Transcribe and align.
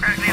Right, 0.00 0.31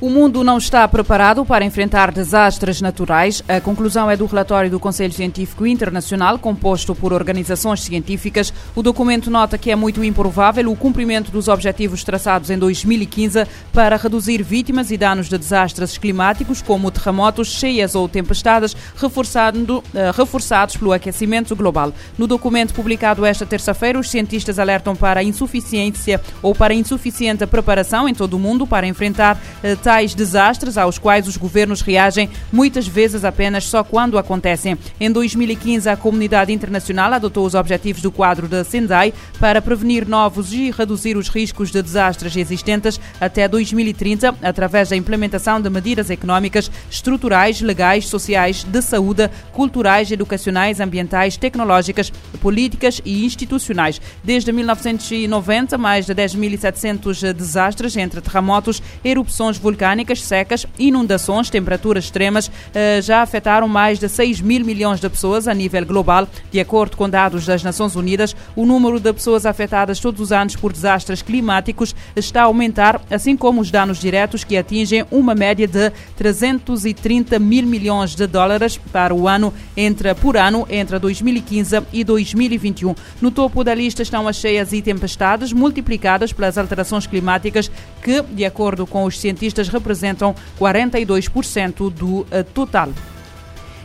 O 0.00 0.10
mundo 0.10 0.42
não 0.42 0.58
está 0.58 0.86
preparado 0.88 1.44
para 1.46 1.64
enfrentar 1.64 2.10
desastres 2.10 2.80
naturais. 2.80 3.42
A 3.48 3.60
conclusão 3.60 4.10
é 4.10 4.16
do 4.16 4.26
relatório 4.26 4.68
do 4.68 4.80
Conselho 4.80 5.12
Científico 5.12 5.66
Internacional, 5.66 6.38
composto 6.38 6.94
por 6.96 7.12
organizações 7.12 7.80
científicas. 7.80 8.52
O 8.74 8.82
documento 8.82 9.30
nota 9.30 9.56
que 9.56 9.70
é 9.70 9.76
muito 9.76 10.02
improvável 10.02 10.70
o 10.70 10.76
cumprimento 10.76 11.30
dos 11.30 11.46
objetivos 11.46 12.02
traçados 12.02 12.50
em 12.50 12.58
2015 12.58 13.46
para 13.72 13.96
reduzir 13.96 14.42
vítimas 14.42 14.90
e 14.90 14.96
danos 14.96 15.28
de 15.28 15.38
desastres 15.38 15.96
climáticos, 15.96 16.60
como 16.60 16.90
terremotos, 16.90 17.48
cheias 17.48 17.94
ou 17.94 18.08
tempestades, 18.08 18.76
reforçando, 18.96 19.78
uh, 19.78 20.12
reforçados 20.14 20.76
pelo 20.76 20.92
aquecimento 20.92 21.54
global. 21.54 21.92
No 22.18 22.26
documento 22.26 22.74
publicado 22.74 23.24
esta 23.24 23.46
terça-feira, 23.46 23.98
os 23.98 24.10
cientistas 24.10 24.58
alertam 24.58 24.96
para 24.96 25.20
a 25.20 25.24
insuficiência 25.24 26.20
ou 26.42 26.52
para 26.52 26.74
a 26.74 26.76
insuficiente 26.76 27.46
preparação 27.46 28.08
em 28.08 28.14
todo 28.14 28.34
o 28.34 28.40
mundo 28.40 28.66
para 28.66 28.86
enfrentar 28.86 29.36
uh, 29.36 29.84
desastres 30.02 30.76
aos 30.76 30.98
quais 30.98 31.28
os 31.28 31.36
governos 31.36 31.80
reagem 31.80 32.28
muitas 32.50 32.88
vezes 32.88 33.24
apenas 33.24 33.64
só 33.64 33.84
quando 33.84 34.18
acontecem. 34.18 34.76
Em 34.98 35.10
2015, 35.10 35.88
a 35.88 35.96
comunidade 35.96 36.52
internacional 36.52 37.12
adotou 37.12 37.46
os 37.46 37.54
objetivos 37.54 38.02
do 38.02 38.10
quadro 38.10 38.48
da 38.48 38.64
Sendai 38.64 39.14
para 39.38 39.62
prevenir 39.62 40.08
novos 40.08 40.52
e 40.52 40.72
reduzir 40.72 41.16
os 41.16 41.28
riscos 41.28 41.70
de 41.70 41.80
desastres 41.80 42.34
existentes 42.36 42.98
até 43.20 43.46
2030, 43.46 44.34
através 44.42 44.88
da 44.88 44.96
implementação 44.96 45.60
de 45.60 45.70
medidas 45.70 46.10
económicas, 46.10 46.70
estruturais, 46.90 47.60
legais, 47.60 48.08
sociais, 48.08 48.64
de 48.64 48.82
saúde, 48.82 49.30
culturais, 49.52 50.10
educacionais, 50.10 50.80
ambientais, 50.80 51.36
tecnológicas, 51.36 52.12
políticas 52.40 53.00
e 53.04 53.24
institucionais. 53.24 54.00
Desde 54.24 54.50
1990, 54.50 55.78
mais 55.78 56.06
de 56.06 56.14
10.700 56.14 57.32
desastres 57.32 57.96
entre 57.96 58.20
terremotos, 58.20 58.82
erupções 59.04 59.58
vulcânicas, 59.74 60.22
secas, 60.22 60.64
inundações, 60.78 61.50
temperaturas 61.50 62.04
extremas 62.04 62.50
eh, 62.72 63.00
já 63.02 63.22
afetaram 63.22 63.66
mais 63.66 63.98
de 63.98 64.08
6 64.08 64.40
mil 64.40 64.64
milhões 64.64 65.00
de 65.00 65.08
pessoas 65.10 65.48
a 65.48 65.52
nível 65.52 65.84
global. 65.84 66.28
De 66.52 66.60
acordo 66.60 66.96
com 66.96 67.10
dados 67.10 67.44
das 67.44 67.64
Nações 67.64 67.96
Unidas, 67.96 68.36
o 68.54 68.64
número 68.64 69.00
de 69.00 69.12
pessoas 69.12 69.44
afetadas 69.44 69.98
todos 69.98 70.20
os 70.20 70.30
anos 70.30 70.54
por 70.54 70.72
desastres 70.72 71.22
climáticos 71.22 71.94
está 72.14 72.42
a 72.42 72.44
aumentar, 72.44 73.00
assim 73.10 73.36
como 73.36 73.60
os 73.60 73.70
danos 73.70 73.98
diretos 73.98 74.44
que 74.44 74.56
atingem 74.56 75.04
uma 75.10 75.34
média 75.34 75.66
de 75.66 75.90
330 76.16 77.38
mil 77.40 77.66
milhões 77.66 78.14
de 78.14 78.26
dólares 78.28 78.78
para 78.92 79.12
o 79.12 79.26
ano 79.26 79.52
entre, 79.76 80.14
por 80.14 80.36
ano 80.36 80.66
entre 80.70 80.98
2015 81.00 81.82
e 81.92 82.04
2021. 82.04 82.94
No 83.20 83.32
topo 83.32 83.64
da 83.64 83.74
lista 83.74 84.02
estão 84.02 84.28
as 84.28 84.36
cheias 84.36 84.72
e 84.72 84.80
tempestades 84.80 85.52
multiplicadas 85.52 86.32
pelas 86.32 86.56
alterações 86.56 87.06
climáticas 87.08 87.70
que, 88.02 88.22
de 88.22 88.44
acordo 88.44 88.86
com 88.86 89.04
os 89.04 89.18
cientistas, 89.18 89.63
representam 89.68 90.34
42% 90.58 91.90
do 91.90 92.26
eh, 92.30 92.42
total. 92.42 92.90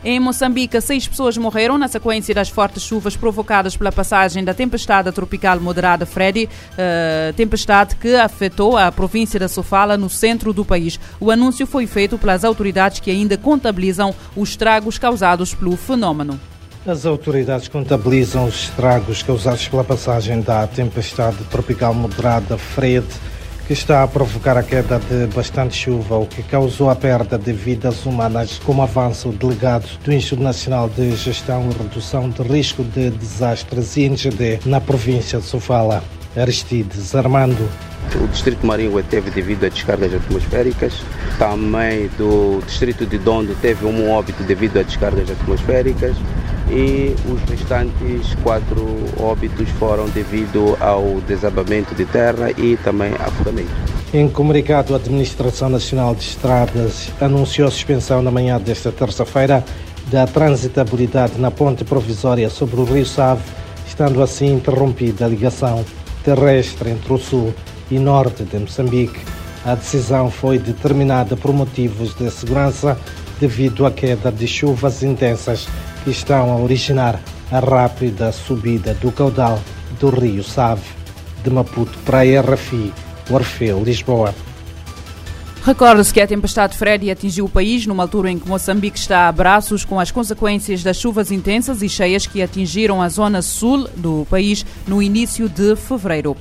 Em 0.04 0.18
Moçambique, 0.18 0.80
seis 0.80 1.06
pessoas 1.06 1.38
morreram 1.38 1.78
na 1.78 1.90
sequência 1.90 2.34
das 2.34 2.48
fortes 2.48 2.84
chuvas 2.84 3.18
provocadas 3.18 3.76
pela 3.76 3.92
passagem 3.92 4.46
da 4.46 4.54
tempestade 4.54 5.12
tropical 5.12 5.60
moderada 5.60 6.06
Freddy, 6.06 6.46
uh, 6.46 7.34
tempestade 7.34 7.98
que 7.98 8.16
afetou 8.16 8.78
a 8.78 8.92
província 8.94 9.38
da 9.38 9.50
Sofala, 9.50 9.98
no 9.98 10.10
centro 10.10 10.54
do 10.54 10.64
país. 10.64 10.98
O 11.20 11.30
anúncio 11.30 11.68
foi 11.68 11.86
feito 11.86 12.18
pelas 12.18 12.46
autoridades 12.46 13.02
que 13.02 13.12
ainda 13.12 13.38
contabilizam 13.38 14.16
os 14.38 14.50
estragos 14.50 14.98
causados 14.98 15.54
pelo 15.54 15.76
fenômeno. 15.76 16.40
As 16.88 17.06
autoridades 17.06 17.68
contabilizam 17.68 18.46
os 18.46 18.64
estragos 18.64 19.22
causados 19.22 19.68
pela 19.68 19.84
passagem 19.84 20.40
da 20.40 20.66
tempestade 20.66 21.44
tropical 21.52 21.94
moderada 21.94 22.58
Fred 22.58 23.06
que 23.70 23.74
está 23.74 24.02
a 24.02 24.08
provocar 24.08 24.58
a 24.58 24.64
queda 24.64 24.98
de 24.98 25.28
bastante 25.28 25.76
chuva, 25.78 26.18
o 26.18 26.26
que 26.26 26.42
causou 26.42 26.90
a 26.90 26.96
perda 26.96 27.38
de 27.38 27.54
vidas 27.54 28.04
humanas, 28.04 28.60
como 28.66 28.82
avança 28.82 29.30
o 29.30 29.32
delegado 29.32 29.88
do 30.04 30.12
Instituto 30.12 30.42
Nacional 30.42 30.90
de 30.90 31.16
Gestão 31.16 31.70
e 31.70 31.84
Redução 31.84 32.32
de 32.32 32.42
Risco 32.42 32.84
de 32.84 33.12
Desastres, 33.12 33.96
INGD, 33.96 34.62
na 34.66 34.82
província 34.82 35.38
de 35.38 35.46
Sofala. 35.46 36.04
Aristides 36.36 37.14
Armando. 37.14 37.70
O 38.16 38.28
distrito 38.30 38.66
Marinho 38.66 39.04
teve 39.04 39.30
devido 39.30 39.64
a 39.66 39.70
descargas 39.70 40.16
atmosféricas. 40.16 40.94
Também 41.38 42.10
do 42.18 42.64
distrito 42.66 43.06
de 43.06 43.20
Dondo 43.20 43.56
teve 43.62 43.86
um 43.86 44.10
óbito 44.10 44.42
devido 44.46 44.80
a 44.80 44.82
descargas 44.82 45.30
atmosféricas 45.30 46.16
e 46.70 47.16
os 47.32 47.42
restantes 47.50 48.36
quatro 48.44 48.86
óbitos 49.20 49.70
foram 49.72 50.08
devido 50.10 50.78
ao 50.80 51.20
desabamento 51.28 51.96
de 51.96 52.06
terra 52.06 52.52
e 52.52 52.78
também 52.78 53.12
afogamento. 53.20 53.70
Em 54.14 54.28
comunicado, 54.28 54.94
a 54.94 54.98
Administração 54.98 55.70
Nacional 55.70 56.16
de 56.16 56.22
Estradas 56.22 57.12
anunciou 57.22 57.68
a 57.68 57.72
suspensão 57.72 58.22
na 58.22 58.32
manhã 58.32 58.60
desta 58.60 58.92
terça-feira 58.92 59.64
da 60.08 60.26
transitabilidade 60.26 61.40
na 61.40 61.52
ponte 61.52 61.84
provisória 61.84 62.50
sobre 62.50 62.80
o 62.80 62.84
Rio 62.84 63.06
Save, 63.06 63.44
estando 63.88 64.22
assim 64.22 64.54
interrompida 64.54 65.26
a 65.26 65.28
ligação 65.28 65.86
terrestre 66.24 66.90
entre 66.92 67.14
o 67.14 67.18
sul 67.18 67.54
e 67.92 68.00
norte 68.00 68.44
de 68.44 68.58
Moçambique. 68.58 69.20
A 69.66 69.76
decisão 69.76 70.32
foi 70.32 70.58
determinada 70.58 71.36
por 71.36 71.54
motivos 71.54 72.16
de 72.16 72.30
segurança 72.32 72.98
devido 73.40 73.86
à 73.86 73.92
queda 73.92 74.32
de 74.32 74.48
chuvas 74.48 75.04
intensas 75.04 75.68
estão 76.08 76.52
a 76.52 76.58
originar 76.58 77.20
a 77.52 77.60
rápida 77.60 78.32
subida 78.32 78.94
do 78.96 79.12
caudal 79.12 79.60
do 80.00 80.10
rio 80.10 80.44
Save, 80.44 80.82
de 81.44 81.50
Maputo 81.50 81.98
para 82.06 82.22
RFI, 82.24 82.94
Orfeu, 83.30 83.84
Lisboa. 83.84 84.34
Recorda-se 85.64 86.14
que 86.14 86.22
a 86.22 86.28
tempestade 86.28 86.78
Freddy 86.78 87.12
atingiu 87.12 87.46
o 87.46 87.50
país 87.50 87.86
numa 87.86 88.04
altura 88.04 88.32
em 88.32 88.40
que 88.40 88.48
Moçambique 88.48 88.98
está 88.98 89.28
a 89.28 89.32
braços 89.32 89.84
com 89.84 90.00
as 90.00 90.10
consequências 90.10 90.82
das 90.82 90.98
chuvas 90.98 91.32
intensas 91.32 91.82
e 91.82 91.90
cheias 91.90 92.26
que 92.26 92.42
atingiram 92.42 93.02
a 93.02 93.10
zona 93.10 93.42
sul 93.42 93.88
do 93.96 94.26
país 94.30 94.66
no 94.88 95.02
início 95.02 95.50
de 95.50 95.76
fevereiro. 95.76 96.36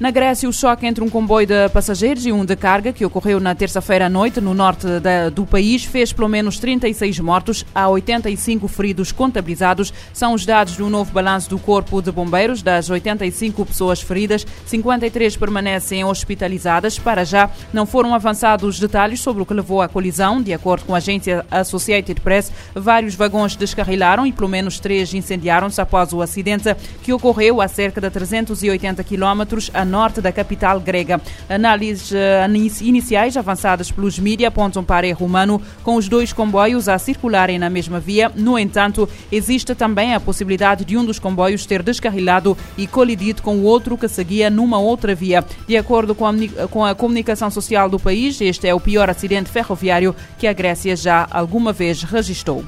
Na 0.00 0.10
Grécia, 0.10 0.48
o 0.48 0.52
choque 0.52 0.86
entre 0.86 1.04
um 1.04 1.10
comboio 1.10 1.46
de 1.46 1.68
passageiros 1.68 2.24
e 2.24 2.32
um 2.32 2.42
de 2.42 2.56
carga, 2.56 2.90
que 2.90 3.04
ocorreu 3.04 3.38
na 3.38 3.54
terça-feira 3.54 4.06
à 4.06 4.08
noite 4.08 4.40
no 4.40 4.54
norte 4.54 4.86
da, 4.98 5.28
do 5.28 5.44
país, 5.44 5.84
fez 5.84 6.10
pelo 6.10 6.26
menos 6.26 6.58
36 6.58 7.20
mortos. 7.20 7.66
Há 7.74 7.86
85 7.86 8.66
feridos 8.66 9.12
contabilizados. 9.12 9.92
São 10.14 10.32
os 10.32 10.46
dados 10.46 10.74
do 10.74 10.88
novo 10.88 11.12
balanço 11.12 11.50
do 11.50 11.58
Corpo 11.58 12.00
de 12.00 12.10
Bombeiros. 12.10 12.62
Das 12.62 12.88
85 12.88 13.66
pessoas 13.66 14.00
feridas, 14.00 14.46
53 14.64 15.36
permanecem 15.36 16.02
hospitalizadas. 16.02 16.98
Para 16.98 17.22
já, 17.22 17.50
não 17.70 17.84
foram 17.84 18.14
avançados 18.14 18.80
detalhes 18.80 19.20
sobre 19.20 19.42
o 19.42 19.46
que 19.46 19.52
levou 19.52 19.82
à 19.82 19.88
colisão. 19.88 20.40
De 20.40 20.54
acordo 20.54 20.86
com 20.86 20.94
a 20.94 20.96
agência 20.96 21.44
Associated 21.50 22.22
Press, 22.22 22.50
vários 22.74 23.14
vagões 23.14 23.54
descarrilaram 23.54 24.26
e 24.26 24.32
pelo 24.32 24.48
menos 24.48 24.80
três 24.80 25.12
incendiaram-se 25.12 25.78
após 25.78 26.14
o 26.14 26.22
acidente 26.22 26.74
que 27.02 27.12
ocorreu 27.12 27.60
a 27.60 27.68
cerca 27.68 28.00
de 28.00 28.08
380 28.08 29.04
quilómetros 29.04 29.70
a 29.74 29.89
norte 29.90 30.22
da 30.22 30.32
capital 30.32 30.80
grega. 30.80 31.20
Análises 31.48 32.10
uh, 32.12 32.82
iniciais 32.82 33.36
avançadas 33.36 33.90
pelos 33.90 34.18
mídias 34.18 34.48
apontam 34.48 34.82
para 34.82 35.06
erro 35.06 35.26
humano, 35.26 35.60
com 35.82 35.96
os 35.96 36.08
dois 36.08 36.32
comboios 36.32 36.88
a 36.88 36.98
circularem 36.98 37.58
na 37.58 37.68
mesma 37.68 38.00
via. 38.00 38.30
No 38.34 38.58
entanto, 38.58 39.08
existe 39.30 39.74
também 39.74 40.14
a 40.14 40.20
possibilidade 40.20 40.84
de 40.84 40.96
um 40.96 41.04
dos 41.04 41.18
comboios 41.18 41.66
ter 41.66 41.82
descarrilado 41.82 42.56
e 42.78 42.86
colidido 42.86 43.42
com 43.42 43.56
o 43.56 43.64
outro 43.64 43.98
que 43.98 44.08
seguia 44.08 44.48
numa 44.48 44.78
outra 44.78 45.14
via. 45.14 45.44
De 45.66 45.76
acordo 45.76 46.14
com 46.14 46.26
a, 46.26 46.32
com 46.70 46.84
a 46.84 46.94
comunicação 46.94 47.50
social 47.50 47.88
do 47.88 47.98
país, 47.98 48.40
este 48.40 48.68
é 48.68 48.74
o 48.74 48.80
pior 48.80 49.10
acidente 49.10 49.50
ferroviário 49.50 50.14
que 50.38 50.46
a 50.46 50.52
Grécia 50.52 50.94
já 50.96 51.26
alguma 51.30 51.72
vez 51.72 52.02
registrou. 52.02 52.64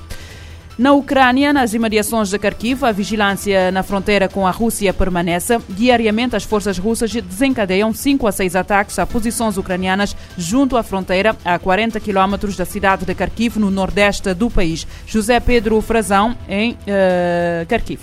Na 0.79 0.95
Ucrânia, 0.95 1.53
nas 1.53 1.75
imediações 1.75 2.31
de 2.31 2.39
Kharkiv, 2.39 2.85
a 2.85 2.93
vigilância 2.93 3.71
na 3.71 3.83
fronteira 3.83 4.27
com 4.27 4.47
a 4.47 4.51
Rússia 4.51 4.93
permanece. 4.93 5.59
Diariamente, 5.69 6.35
as 6.35 6.45
forças 6.45 6.79
russas 6.79 7.13
desencadeiam 7.13 7.93
5 7.93 8.27
a 8.27 8.33
6 8.33 8.57
ataques 8.57 8.99
a 8.99 9.07
posições 9.07 9.59
ucranianas 9.59 10.17
junto 10.37 10.77
à 10.77 10.83
fronteira, 10.83 11.37
a 11.45 11.59
40 11.59 12.01
quilómetros 12.01 12.57
da 12.57 12.65
cidade 12.65 13.05
de 13.05 13.15
Kharkiv, 13.15 13.59
no 13.59 13.71
nordeste 13.71 14.33
do 14.33 14.49
país. 14.49 14.87
José 15.07 15.39
Pedro 15.41 15.81
Frazão, 15.83 16.35
em 16.49 16.73
uh, 16.73 17.67
Kharkiv. 17.69 18.01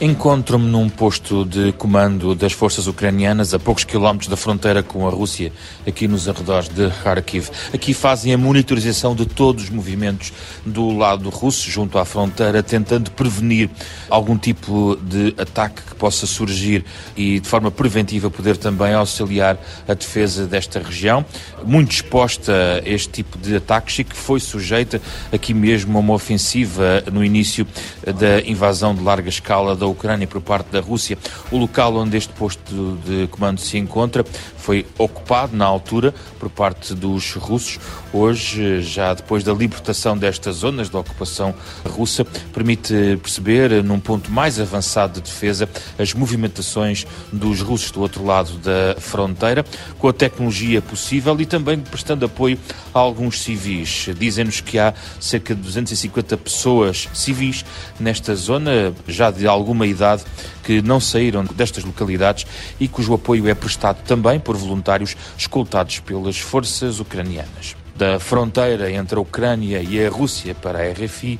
Encontro-me 0.00 0.66
num 0.66 0.88
posto 0.88 1.44
de 1.44 1.72
comando 1.72 2.34
das 2.34 2.52
forças 2.52 2.86
ucranianas 2.86 3.54
a 3.54 3.58
poucos 3.58 3.84
quilómetros 3.84 4.28
da 4.28 4.36
fronteira 4.36 4.82
com 4.82 5.06
a 5.06 5.10
Rússia, 5.10 5.52
aqui 5.86 6.08
nos 6.08 6.28
arredores 6.28 6.68
de 6.68 6.88
Kharkiv. 7.04 7.50
Aqui 7.72 7.94
fazem 7.94 8.34
a 8.34 8.38
monitorização 8.38 9.14
de 9.14 9.26
todos 9.26 9.64
os 9.64 9.70
movimentos 9.70 10.32
do 10.66 10.90
lado 10.96 11.28
russo, 11.28 11.70
junto 11.70 11.98
à 11.98 12.04
fronteira, 12.04 12.62
tentando 12.62 13.10
prevenir 13.12 13.70
algum 14.10 14.36
tipo 14.36 14.98
de 15.02 15.34
ataque 15.38 15.82
que 15.82 15.94
possa 15.94 16.26
surgir 16.26 16.84
e, 17.16 17.38
de 17.38 17.48
forma 17.48 17.70
preventiva, 17.70 18.30
poder 18.30 18.56
também 18.56 18.94
auxiliar 18.94 19.58
a 19.86 19.94
defesa 19.94 20.46
desta 20.46 20.80
região, 20.80 21.24
muito 21.64 21.92
exposta 21.92 22.82
a 22.84 22.88
este 22.88 23.08
tipo 23.10 23.38
de 23.38 23.56
ataques 23.56 24.00
e 24.00 24.04
que 24.04 24.16
foi 24.16 24.40
sujeita 24.40 25.00
aqui 25.30 25.54
mesmo 25.54 25.96
a 25.96 26.00
uma 26.00 26.14
ofensiva 26.14 27.04
no 27.12 27.24
início 27.24 27.66
da 28.04 28.40
invasão 28.40 28.61
de 28.94 29.02
larga 29.02 29.28
escala 29.28 29.74
da 29.74 29.86
Ucrânia 29.86 30.26
por 30.26 30.40
parte 30.40 30.70
da 30.70 30.80
Rússia. 30.80 31.18
O 31.50 31.58
local 31.58 31.96
onde 31.96 32.16
este 32.16 32.32
posto 32.32 32.98
de 33.04 33.26
comando 33.28 33.60
se 33.60 33.76
encontra 33.76 34.24
foi 34.62 34.86
ocupado 34.96 35.56
na 35.56 35.64
altura 35.64 36.14
por 36.38 36.48
parte 36.48 36.94
dos 36.94 37.34
russos. 37.34 37.80
Hoje, 38.12 38.80
já 38.80 39.12
depois 39.12 39.42
da 39.42 39.52
libertação 39.52 40.16
destas 40.16 40.56
zonas 40.56 40.88
da 40.88 41.00
ocupação 41.00 41.52
russa, 41.84 42.24
permite 42.52 43.18
perceber, 43.20 43.82
num 43.82 43.98
ponto 43.98 44.30
mais 44.30 44.60
avançado 44.60 45.14
de 45.14 45.22
defesa, 45.22 45.68
as 45.98 46.14
movimentações 46.14 47.04
dos 47.32 47.60
russos 47.60 47.90
do 47.90 48.00
outro 48.00 48.24
lado 48.24 48.52
da 48.58 49.00
fronteira, 49.00 49.64
com 49.98 50.08
a 50.08 50.12
tecnologia 50.12 50.80
possível 50.80 51.38
e 51.40 51.46
também 51.46 51.80
prestando 51.80 52.24
apoio 52.24 52.56
a 52.94 52.98
alguns 53.00 53.40
civis. 53.40 54.10
Dizem-nos 54.16 54.60
que 54.60 54.78
há 54.78 54.94
cerca 55.18 55.56
de 55.56 55.60
250 55.60 56.36
pessoas 56.36 57.08
civis 57.12 57.64
nesta 57.98 58.34
zona, 58.36 58.94
já 59.08 59.30
de 59.30 59.46
alguma 59.46 59.86
idade, 59.86 60.22
que 60.62 60.80
não 60.80 61.00
saíram 61.00 61.44
destas 61.44 61.82
localidades 61.82 62.46
e 62.78 62.86
cujo 62.86 63.12
apoio 63.14 63.48
é 63.48 63.54
prestado 63.54 64.02
também 64.04 64.38
por 64.38 64.51
voluntários 64.56 65.16
escoltados 65.36 66.00
pelas 66.00 66.38
forças 66.38 67.00
ucranianas. 67.00 67.76
Da 67.94 68.18
fronteira 68.18 68.90
entre 68.90 69.16
a 69.16 69.20
Ucrânia 69.20 69.82
e 69.82 70.04
a 70.04 70.10
Rússia 70.10 70.54
para 70.54 70.80
a 70.80 70.92
RFI, 70.92 71.38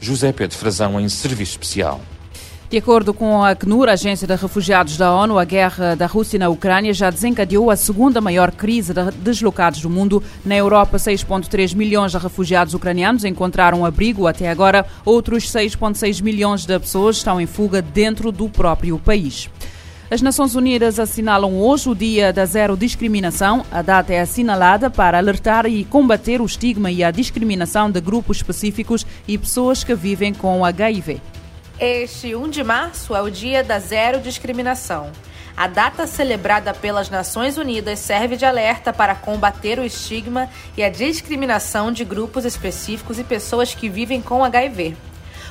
José 0.00 0.32
Pedro 0.32 0.56
Frazão 0.56 1.00
em 1.00 1.08
serviço 1.08 1.52
especial. 1.52 2.00
De 2.70 2.76
acordo 2.76 3.14
com 3.14 3.42
a 3.42 3.52
ACNUR, 3.52 3.88
a 3.88 3.92
Agência 3.92 4.26
de 4.26 4.36
Refugiados 4.36 4.98
da 4.98 5.10
ONU, 5.10 5.38
a 5.38 5.44
guerra 5.46 5.94
da 5.96 6.04
Rússia 6.04 6.38
na 6.38 6.50
Ucrânia 6.50 6.92
já 6.92 7.08
desencadeou 7.08 7.70
a 7.70 7.76
segunda 7.76 8.20
maior 8.20 8.52
crise 8.52 8.92
de 8.92 9.10
deslocados 9.22 9.80
do 9.80 9.88
mundo. 9.88 10.22
Na 10.44 10.54
Europa, 10.54 10.98
6,3 10.98 11.74
milhões 11.74 12.12
de 12.12 12.18
refugiados 12.18 12.74
ucranianos 12.74 13.24
encontraram 13.24 13.86
abrigo 13.86 14.26
até 14.26 14.50
agora. 14.50 14.84
Outros 15.02 15.50
6,6 15.50 16.20
milhões 16.22 16.66
de 16.66 16.78
pessoas 16.78 17.16
estão 17.16 17.40
em 17.40 17.46
fuga 17.46 17.80
dentro 17.80 18.30
do 18.30 18.50
próprio 18.50 18.98
país. 18.98 19.48
As 20.10 20.22
Nações 20.22 20.54
Unidas 20.54 20.98
assinalam 20.98 21.60
hoje 21.60 21.90
o 21.90 21.94
Dia 21.94 22.32
da 22.32 22.46
Zero 22.46 22.78
Discriminação. 22.78 23.62
A 23.70 23.82
data 23.82 24.10
é 24.10 24.20
assinalada 24.20 24.88
para 24.88 25.18
alertar 25.18 25.66
e 25.66 25.84
combater 25.84 26.40
o 26.40 26.46
estigma 26.46 26.90
e 26.90 27.04
a 27.04 27.10
discriminação 27.10 27.90
de 27.90 28.00
grupos 28.00 28.38
específicos 28.38 29.04
e 29.26 29.36
pessoas 29.36 29.84
que 29.84 29.94
vivem 29.94 30.32
com 30.32 30.64
HIV. 30.64 31.20
Este 31.78 32.34
1 32.34 32.48
de 32.48 32.64
março 32.64 33.14
é 33.14 33.20
o 33.20 33.28
Dia 33.28 33.62
da 33.62 33.78
Zero 33.78 34.18
Discriminação. 34.18 35.12
A 35.54 35.66
data 35.66 36.06
celebrada 36.06 36.72
pelas 36.72 37.10
Nações 37.10 37.58
Unidas 37.58 37.98
serve 37.98 38.34
de 38.34 38.46
alerta 38.46 38.94
para 38.94 39.14
combater 39.14 39.78
o 39.78 39.84
estigma 39.84 40.48
e 40.74 40.82
a 40.82 40.88
discriminação 40.88 41.92
de 41.92 42.02
grupos 42.02 42.46
específicos 42.46 43.18
e 43.18 43.24
pessoas 43.24 43.74
que 43.74 43.90
vivem 43.90 44.22
com 44.22 44.42
HIV. 44.42 44.96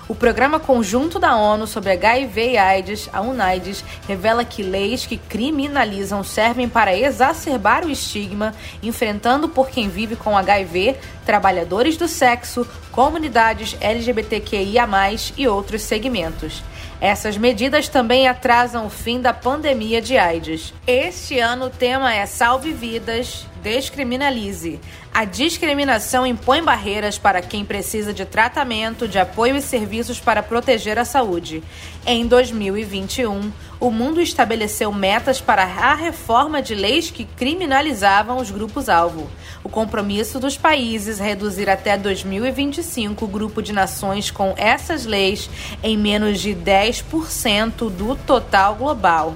O 0.10 0.16
Programa 0.16 0.58
Conjunto 0.58 1.20
da 1.20 1.36
ONU 1.36 1.68
sobre 1.68 1.92
HIV 1.92 2.52
e 2.52 2.58
AIDS, 2.58 3.10
a 3.12 3.20
UNAIDS, 3.20 3.84
revela 4.08 4.46
que 4.46 4.64
leis 4.64 5.06
que 5.06 5.18
criminalizam 5.18 6.24
servem 6.24 6.70
para 6.70 6.98
exacerbar 6.98 7.86
o 7.86 7.92
estigma, 7.92 8.56
enfrentando 8.82 9.50
por 9.50 9.68
quem 9.68 9.90
vive 9.90 10.16
com 10.16 10.38
HIV, 10.38 10.96
trabalhadores 11.26 11.98
do 11.98 12.08
sexo, 12.08 12.66
comunidades 12.90 13.76
LGBTQIA, 13.82 14.88
e 15.36 15.46
outros 15.46 15.82
segmentos. 15.82 16.64
Essas 17.02 17.38
medidas 17.38 17.90
também 17.90 18.30
atrasam 18.30 18.86
o 18.86 18.90
fim 18.90 19.20
da 19.20 19.34
pandemia 19.34 20.02
de 20.02 20.18
AIDS. 20.18 20.74
Este 20.88 21.38
ano 21.38 21.66
o 21.66 21.70
tema 21.70 22.14
é 22.14 22.26
Salve 22.26 22.72
Vidas, 22.72 23.46
Descriminalize. 23.62 24.80
A 25.14 25.26
discriminação 25.26 26.26
impõe 26.26 26.62
barreiras 26.62 27.18
para 27.18 27.42
quem 27.42 27.66
precisa 27.66 28.14
de 28.14 28.24
tratamento, 28.24 29.08
de 29.08 29.18
apoio 29.18 29.56
e 29.56 29.62
serviços 29.62 30.20
para 30.20 30.44
proteger 30.44 31.00
a 31.00 31.06
saúde. 31.06 31.64
Em 32.06 32.28
2021, 32.28 33.52
o 33.80 33.92
mundo 33.92 34.22
estabeleceu 34.22 34.92
metas 34.94 35.42
para 35.42 35.64
a 35.64 35.94
reforma 35.94 36.62
de 36.62 36.76
leis 36.76 37.10
que 37.10 37.26
criminalizavam 37.26 38.38
os 38.38 38.52
grupos-alvo. 38.52 39.30
O 39.64 39.70
compromisso 39.70 40.40
dos 40.40 40.58
países 40.58 41.20
é 41.20 41.24
reduzir 41.24 41.70
até 41.70 41.98
2025 41.98 43.26
o 43.26 43.28
grupo 43.28 43.62
de 43.62 43.74
nações 43.74 44.32
com 44.32 44.54
essas 44.58 45.06
leis 45.06 45.50
em 45.84 45.98
menos 45.98 46.40
de 46.40 46.56
10% 46.56 47.90
do 47.90 48.16
total 48.16 48.76
global. 48.76 49.36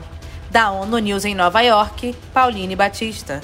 Da 0.50 0.70
ONU 0.70 0.98
News 0.98 1.26
em 1.26 1.34
Nova 1.34 1.62
York, 1.62 2.14
Pauline 2.34 2.76
Batista. 2.76 3.42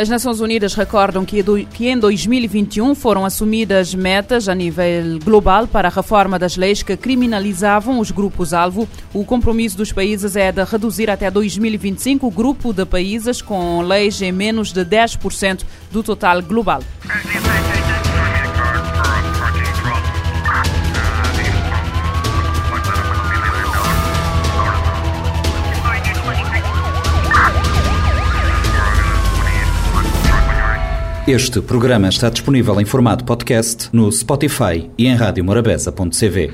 As 0.00 0.08
Nações 0.08 0.40
Unidas 0.40 0.72
recordam 0.72 1.26
que, 1.26 1.44
em 1.86 1.98
2021 1.98 2.94
foram 2.94 3.22
assumidas 3.22 3.94
metas 3.94 4.48
a 4.48 4.54
nível 4.54 5.18
global 5.22 5.66
para 5.66 5.88
a 5.88 5.90
reforma 5.90 6.38
das 6.38 6.56
leis 6.56 6.82
que 6.82 6.96
criminalizavam 6.96 7.98
os 8.00 8.10
grupos-alvo. 8.10 8.88
O 9.12 9.26
compromisso 9.26 9.76
dos 9.76 9.92
países 9.92 10.36
é 10.36 10.50
de 10.50 10.64
reduzir 10.64 11.10
até 11.10 11.30
2025 11.30 12.26
o 12.26 12.30
grupo 12.30 12.72
de 12.72 12.86
países 12.86 13.42
com 13.42 13.82
leis 13.82 14.22
em 14.22 14.32
menos 14.32 14.72
de 14.72 14.86
10% 14.86 15.64
do 15.92 16.02
total 16.02 16.40
global. 16.40 16.82
Este 31.26 31.60
programa 31.60 32.08
está 32.08 32.30
disponível 32.30 32.80
em 32.80 32.84
formato 32.84 33.24
podcast 33.24 33.90
no 33.92 34.10
Spotify 34.10 34.90
e 34.96 35.06
em 35.06 35.14
radiomorabeza.cv. 35.14 36.52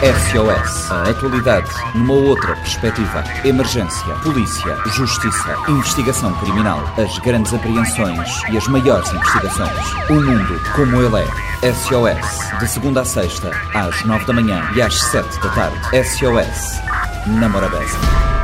SOS. 0.00 0.90
A 0.92 1.10
atualidade 1.10 1.68
numa 1.94 2.14
outra 2.14 2.54
perspectiva. 2.54 3.24
Emergência, 3.44 4.14
polícia, 4.22 4.76
justiça, 4.86 5.56
investigação 5.68 6.32
criminal, 6.34 6.80
as 6.96 7.18
grandes 7.18 7.52
apreensões 7.52 8.40
e 8.52 8.56
as 8.56 8.68
maiores 8.68 9.12
investigações. 9.12 10.08
O 10.08 10.14
mundo 10.14 10.60
como 10.76 11.02
ele 11.02 11.16
é. 11.16 11.72
SOS. 11.72 12.60
De 12.60 12.68
segunda 12.68 13.00
a 13.00 13.04
sexta, 13.04 13.50
às 13.74 14.04
nove 14.04 14.24
da 14.24 14.32
manhã 14.32 14.70
e 14.76 14.80
às 14.80 14.94
sete 14.94 15.36
da 15.40 15.48
tarde. 15.50 15.78
SOS. 16.08 16.80
Na 17.26 17.48
Morabeza. 17.48 18.37